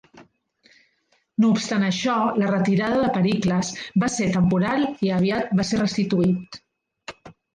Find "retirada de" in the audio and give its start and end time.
2.53-3.11